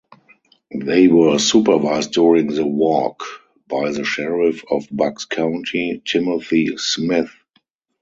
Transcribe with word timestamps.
They 0.73 1.09
were 1.09 1.37
supervised 1.37 2.13
during 2.13 2.47
the 2.47 2.65
"walk" 2.65 3.21
by 3.67 3.91
the 3.91 4.03
Sheriff 4.03 4.63
of 4.71 4.87
Bucks 4.91 5.25
County, 5.25 6.01
Timothy 6.03 6.75
Smith. 6.77 7.31